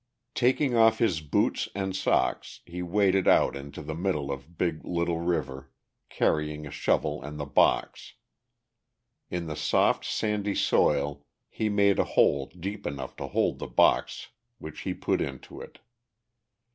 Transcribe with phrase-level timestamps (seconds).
[0.33, 5.19] Taking off his boots and socks he waded out into the middle of Big Little
[5.19, 5.69] River,
[6.09, 8.13] carrying a shovel and the box.
[9.29, 14.29] In the soft, sandy soil he made a hole deep enough to hold the box
[14.57, 15.77] which he put into it.